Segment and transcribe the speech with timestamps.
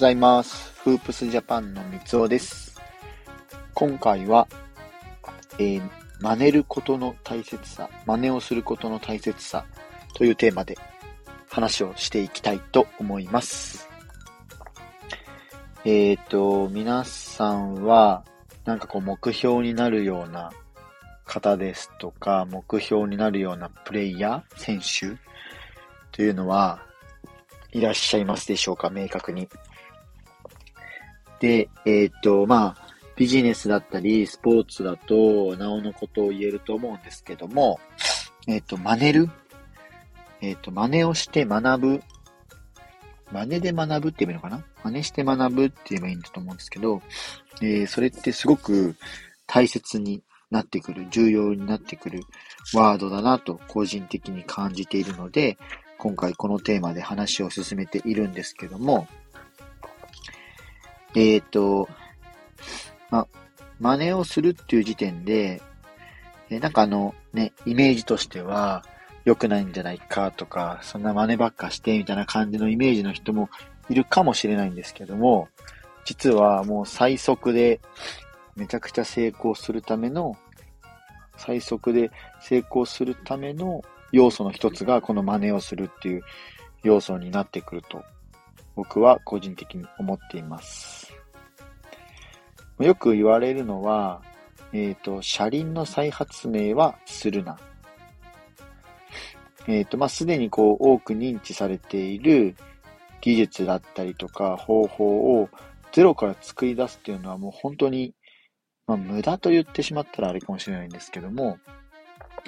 [0.00, 0.72] ございます。
[0.82, 2.80] フープスジャパンの三つおです。
[3.74, 4.48] 今回は、
[5.58, 5.82] えー、
[6.20, 9.66] 真似ることの大切さ、真似をすることの大切さ
[10.14, 10.78] というテーマで
[11.50, 13.90] 話をしていきたいと思います。
[15.84, 18.24] えっ、ー、と、皆さんは、
[18.64, 20.50] なんかこう目標になるような
[21.26, 25.20] 方ですとか、目標になるようなプレイヤー、選手
[26.10, 26.86] というのは
[27.72, 29.46] いらっしゃいますでしょうか、明確に。
[31.40, 32.86] で、えっ、と、まあ、
[33.16, 37.80] ビジネスだったり、スポーツだと、なおのことを言えると思うんですけども、
[38.46, 39.30] えっ、と、真似る
[40.40, 42.02] えっ、と、真似をして学ぶ。
[43.32, 44.64] 真似で学ぶって言えばいいのかな？
[44.82, 47.00] 真似して学ぶって言えばいいんだと思うんですけど、
[47.62, 48.96] えー、それってすごく
[49.46, 52.22] 大切になってくる、重要になってくる
[52.74, 55.58] ワードだなと個人的に感じているので、
[55.98, 59.06] 今回このテーマで話を進めているんですけども、
[61.14, 61.88] えっ、ー、と、
[63.10, 63.26] ま、
[63.80, 65.62] 真似をするっていう時点で、
[66.50, 68.84] えなんかあの、ね、イメージとしては、
[69.24, 73.50] 良くないんじゃないかとか、そんな真似ばっかしてみたいな感じのイメージの人も
[73.88, 75.48] いるかもしれないんですけども、
[76.04, 77.80] 実はもう最速で
[78.56, 80.36] めちゃくちゃ成功するための、
[81.36, 86.22] 最速で成功するための要素の一つがこの真似をするっていう
[86.82, 88.02] 要素になってくると
[88.80, 91.12] 僕は個人的に思っています。
[92.78, 94.22] よく言われるのは、
[94.72, 97.58] えっ、ー、と、車輪の再発明はするな。
[99.68, 102.56] えっ、ー、と、まあ、すでにこう、多く認知されている
[103.20, 105.50] 技術だったりとか方法を
[105.92, 108.14] ゼロから作り出すっていうのはもう本当に、
[108.86, 111.58] まあ、無駄と言ってしまったらあれかもしれないんですけども、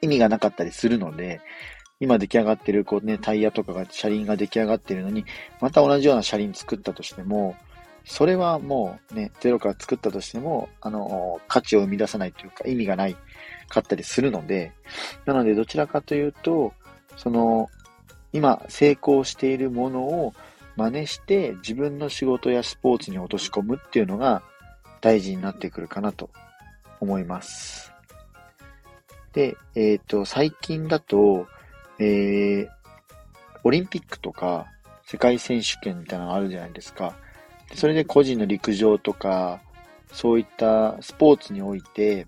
[0.00, 1.42] 意味がなかったりするので、
[2.00, 5.24] 今出来上がってる、こうね、タイヤとかが、車輪が出来上がってるのに、
[5.60, 7.56] また同じような車輪作ったとしても、
[8.04, 13.16] それはもうね、ゼロから作ったとしても、あの、価値を生み出さないというか、意味がない
[13.68, 14.72] かったりするので、
[15.24, 16.74] なのでどちらかというと、
[17.16, 17.70] その、
[18.32, 20.34] 今成功しているものを
[20.76, 24.42] 真似して自分の仕事やスポーツに落とし込むっていうのが
[25.00, 26.30] 大事になってくるかなと
[27.00, 27.92] 思います。
[29.32, 31.46] で、えっ、ー、と、最近だと、
[31.98, 32.68] えー、
[33.62, 34.66] オリンピックとか
[35.06, 37.14] 世界選手権みたいなのがあるじゃないですか。
[37.74, 39.60] それで個人の陸上とか、
[40.12, 42.26] そういったスポーツにおいて、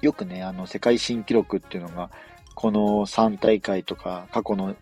[0.00, 2.10] よくね、あの、世界新記録っていうのが、
[2.54, 4.76] この3大会とか、過去の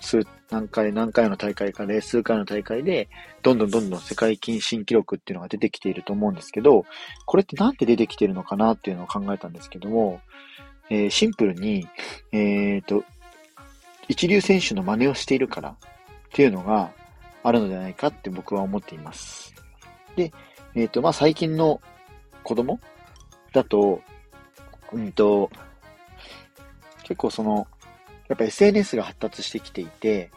[0.00, 3.08] 数、何回、何回の大会かで、数回の大会で、
[3.42, 6.86] どんどんどんどん世界新記録っていうのが出てきていると思うんですけど、
[7.24, 10.20] これってなんで出てきてるのかなっていうのを考えたんですけども、
[10.90, 11.86] えー、シンプルに、
[12.32, 13.04] えっ、ー、と、
[14.08, 15.76] 一流選手の真似をしているからっ
[16.32, 16.90] ていうのが
[17.42, 19.54] あるのではないかって僕は思っています。
[20.16, 20.32] で、
[20.74, 21.80] えっ、ー、と、まあ、最近の
[22.42, 22.80] 子供
[23.52, 24.00] だと、
[24.92, 25.50] うんと、
[27.02, 27.66] 結構その、
[28.28, 30.30] やっぱ SNS が発達してきていて、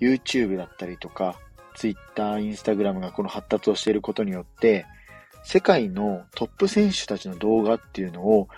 [0.00, 1.38] YouTube だったりとか、
[1.74, 4.86] Twitter、Instagram がこの発達をしていることによって、
[5.42, 8.48] 世界のトップ選手たちの動画っていうのを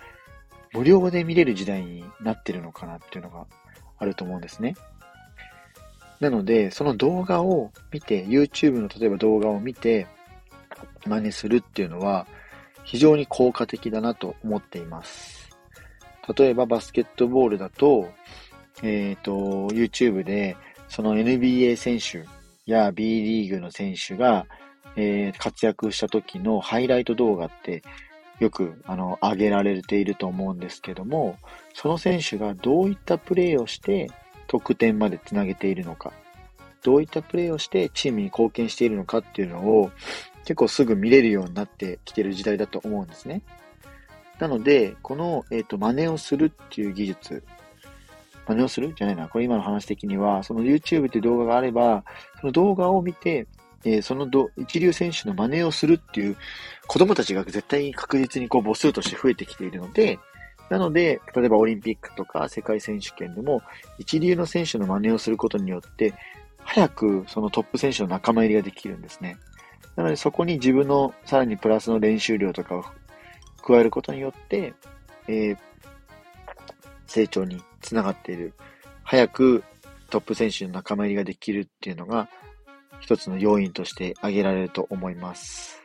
[0.73, 3.45] 無料で見れる時代になってるのかなっていうのが
[3.97, 4.75] あると思うんですね。
[6.19, 10.07] なので、その動画を見て、YouTube の例えば動画を見て、
[11.05, 12.27] 真似するっていうのは、
[12.83, 15.49] 非常に効果的だなと思っています。
[16.37, 18.09] 例えばバスケットボールだと、
[18.81, 19.31] えっ、ー、と、
[19.73, 20.55] YouTube で、
[20.87, 22.25] その NBA 選手
[22.65, 24.45] や B リーグの選手が、
[24.95, 27.83] えー、活躍した時のハイライト動画って
[28.39, 31.37] よく、あの、上げられていると思うんですけども、
[31.73, 34.09] その選手がどういったプレーをして
[34.47, 36.11] 得点までつなげているのか、
[36.83, 39.91] どういったプレーをしてチームに貢献しているのかっていうのを
[40.39, 43.41] 結構すぐ見れるようになってきてる時代だと思うんですね。
[44.39, 47.43] なので、この、えっ、ー、と、真似をするっていう技術、
[48.47, 48.93] 真似をする？
[48.97, 49.29] じゃないな。
[49.29, 52.03] これ今の話的には、その YouTube っていう動画があれば、
[52.41, 53.47] その動画を見て、
[53.85, 56.37] えー、そのど一流選手の真似をするっていう
[56.87, 60.19] 子供たちが絶対に確実にこう母数として増えてきているので、
[60.69, 63.61] なので、例えばオリンピックとか世界選手権でも
[63.99, 66.13] 一流の選手の真似をすることによって、
[66.59, 69.37] 早くそのトップ選手の仲間入りができるんですね。
[69.95, 72.85] なのでそこに自分のさらにプラスの練習量とかを
[73.61, 74.73] 加えることによって、
[75.27, 75.57] えー、
[77.05, 78.53] 成長につながっている。
[79.03, 79.63] 早く
[80.09, 82.29] トップ選手の仲間入りができるっていうのが
[83.03, 85.83] 一つの要因として挙げられると思います。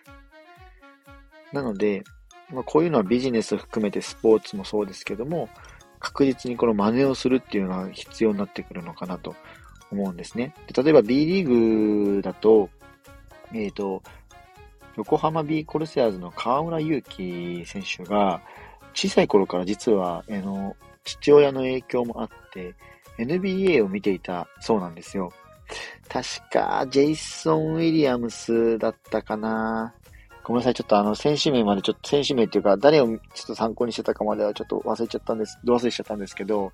[1.53, 2.05] なので、
[2.53, 5.49] まあ、こういうのはビジネス含めてスポーツもそうですけども、
[5.99, 9.35] 確実にこの真似をするっていうのが必要になってくるのかなと
[9.91, 10.55] 思うんですね。
[10.73, 12.71] で例えば B リーグだと、
[13.53, 14.01] えっ、ー、と、
[14.97, 18.41] 横浜ビーコルセアーズの河村勇輝選手が、
[18.95, 22.77] 小さい頃から実は、あの、父親の影響もあって、
[23.19, 25.33] NBA を見ていたそうなんですよ。
[26.09, 29.95] 確か、ジェイソン・ウィリアムスだったかな。
[30.43, 30.75] ごめんなさい。
[30.75, 36.73] ちょっとあの、選手名までちょっと、選手名っていうか、誰をちょっと参考にしてたかまではちょっと忘れちゃったんです、忘れしちゃったんですけど、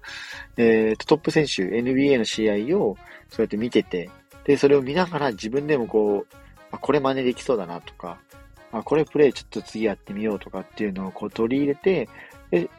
[0.57, 2.97] えー、トップ選手、NBA の試合を
[3.29, 4.11] そうやって見てて、
[4.45, 6.37] で、それを見ながら自分でもこう、
[6.71, 8.19] あ、これ真似できそうだなとか、
[8.71, 12.09] あ、これプレイちょっと次やってみようとかっていうのをこう取り入れて、
[12.53, 12.71] で、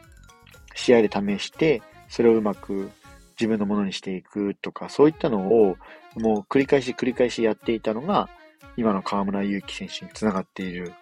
[0.74, 2.90] 試合で試して、それをうまく
[3.38, 5.76] 自分のものにしていくとか、そういったのを
[6.16, 8.28] もう繰り返し繰り返しやっていたのが、
[8.76, 10.92] 今の河村勇輝選手につながっている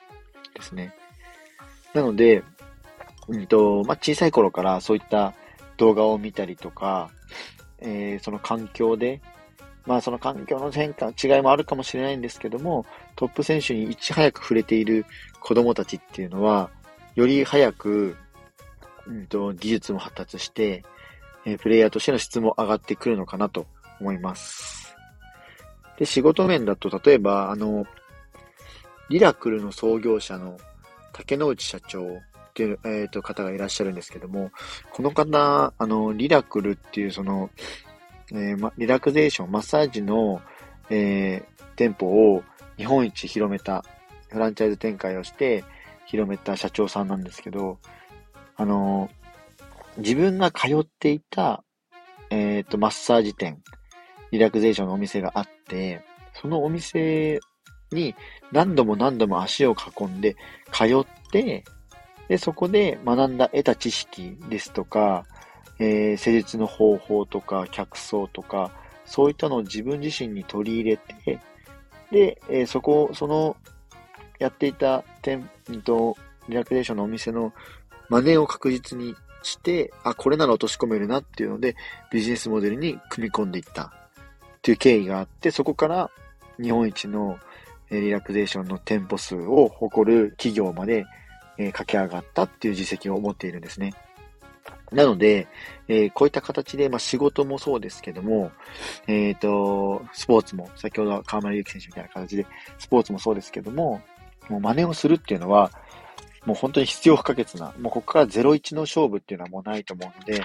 [0.54, 0.94] ですね。
[1.92, 2.42] なので、
[3.28, 5.34] うんと、まあ、小さい頃からそういった
[5.76, 7.10] 動画を見たりとか、
[7.78, 9.20] えー、その環境で、
[9.86, 15.04] まあその環境の変化、違いもあるかもしれないんですけども、トップ選手にいち早く触れている
[15.40, 16.70] 子供たちっていうのは、
[17.14, 18.16] より早く、
[19.06, 20.82] うんと、技術も発達して、
[21.46, 23.66] え、プレイヤーとしての質も上がってくるのかなと
[24.00, 24.96] 思います。
[25.98, 27.86] で、仕事面だと、例えば、あの、
[29.08, 30.56] リラクルの創業者の
[31.12, 34.50] 竹之内社長っていう、えー、と方がいらっしゃるんですけども、
[34.92, 37.50] この方、あの、リラクルっていうその、
[38.32, 40.40] えーま、リラクゼーション、マッサージの、
[40.88, 42.42] えー、店舗を
[42.76, 43.84] 日本一広めた、
[44.30, 45.64] フランチャイズ展開をして
[46.06, 47.78] 広めた社長さんなんですけど、
[48.56, 49.10] あの、
[49.98, 51.64] 自分が通っていた、
[52.30, 53.62] えっ、ー、と、マッサージ店、
[54.32, 57.38] リラクゼーションのお店があって、そのお店
[57.92, 58.14] に
[58.50, 60.36] 何度も何度も足を運んで
[60.72, 61.64] 通って、
[62.28, 65.24] で、そこで学んだ得た知識ですとか、
[65.78, 68.72] えー、施術の方法とか、客層とか、
[69.04, 71.40] そういったのを自分自身に取り入れて、
[72.10, 73.56] で、えー、そこ、その、
[74.38, 75.48] やっていた店、
[75.84, 76.16] と、
[76.48, 77.52] リラクゼーションのお店の
[78.08, 79.14] 真似を確実に
[79.44, 81.76] して、あ、これなら落とし込めるなっていうので、
[82.10, 83.90] ビジネスモデルに組み込んでいったっ
[84.62, 86.10] ていう経緯があって、そこから
[86.60, 87.38] 日本一の
[87.90, 91.06] リラクゼーションの店舗数を誇る企業まで、
[91.56, 93.94] え駆け上がったっていう実績を持っているんですね。
[94.90, 95.48] なので、
[95.88, 98.52] えー、こういった形で、まあ、仕事もそうですけども、
[99.06, 102.46] えっ、ー、と、スポーツも、先ほど河村祐希選手みたいな形で、
[102.78, 104.00] スポーツもそうですけども、
[104.48, 105.70] もう真似をするっていうのは、
[106.44, 110.42] もう本当に必要不可欠な、もうここから01の勝負っていうのはもうないと思うので、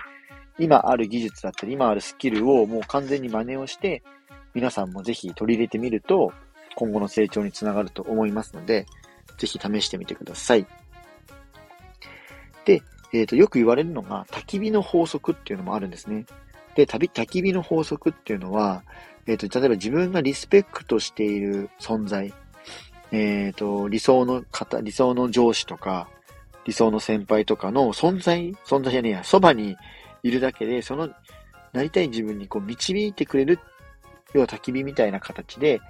[0.57, 4.03] 今ある技術だったり、今あるスキルをもう完全に真似をして、
[4.53, 6.33] 皆さんもぜひ取り入れてみると、
[6.75, 8.85] 今後の成長につながると思いますので、
[9.37, 10.65] ぜひ試してみてください。
[12.65, 12.81] で、
[13.13, 16.25] えっ、ー、と、よく言われるのが、焚き火の法則っていうのもあるんですね。
[16.75, 18.83] で、焚き火の法則っていうのは、
[19.25, 22.33] えっ、ー、と、例えば自分がリスペクトしている存在、
[23.11, 26.07] えっ、ー、と、理想の方、理想の上司とか、
[26.65, 29.75] 理想の先輩とかの存在、存在じゃねえや、そばに
[30.23, 31.09] いるだけで、その、
[31.73, 33.59] なりたい自分にこう導いてくれる、
[34.33, 35.81] 要は焚き火みたいな形で、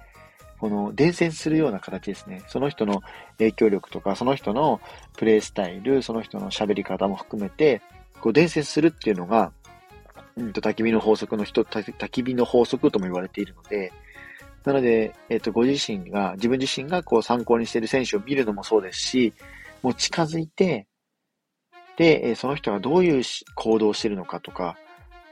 [0.58, 2.42] この伝染するような形ですね。
[2.46, 3.02] その人の
[3.38, 4.80] 影響力とか、その人の
[5.16, 7.80] プレイスタイル、その人の喋り方も含めて、
[8.20, 9.52] こう伝染するっていうのが、
[10.36, 13.92] うんと、焚き火の法則の人、焚き火の法則とも言われているので、
[14.64, 19.32] なので、えっ、と、ご自身が、自分自身がこう参考にしている選手を見るのもそうですし、
[19.82, 20.86] もう近づいて、
[21.96, 23.22] で、その人がどういう
[23.54, 24.76] 行動をしているのかとか、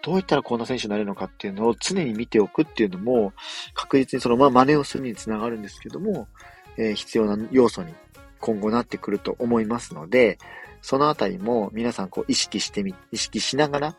[0.02, 3.32] どういったらこんな選手になれるのかっていうのを常に見ておくっていうのも、
[3.74, 6.28] 確実にそのまま真似をするにつながるんですけども、
[6.76, 7.92] えー、必要な要素に
[8.40, 10.38] 今後なってくると思いますので、
[10.80, 13.96] そのあたりも皆さんこう意識してみ、意識しながら、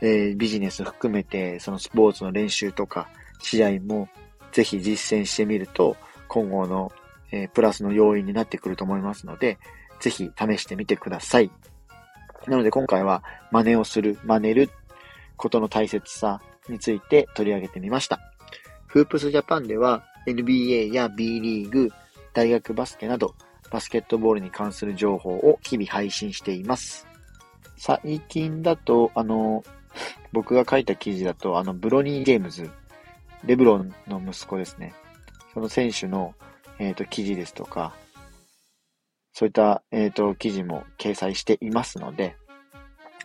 [0.00, 3.08] えー、ビジネス含めて、そのスポーツの練習とか、
[3.40, 4.08] 試合も
[4.52, 5.96] ぜひ実践してみると、
[6.28, 6.92] 今後の、
[7.30, 9.58] えー、プラスの要因になってくると思いますので、
[10.00, 11.50] ぜひ試してみてください。
[12.46, 14.70] なので今回は真似をする、真似る
[15.36, 18.20] ことの大切さについて取り上げてみました。
[18.86, 21.90] フープスジャパンでは NBA や B リーグ、
[22.32, 23.34] 大学バスケなど
[23.70, 27.06] バスケットボールに関する情報を日々配信しています。
[27.76, 29.62] 最近だと、あの、
[30.32, 32.70] 僕が書いた記事だと、あの、ブロニー・ゲームズ、
[33.44, 34.94] レブロンの息子ですね。
[35.54, 36.34] その選手の、
[36.78, 37.94] えっ、ー、と、記事ですとか、
[39.32, 42.36] そういった、えっ、ー、と、記事も掲載していますので、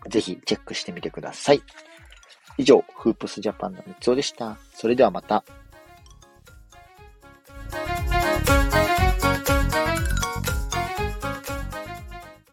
[0.10, 1.62] ぜひチェックしてみてください。
[2.58, 4.58] 以上、フープスジャパンの三つおでした。
[4.74, 5.44] それではまた。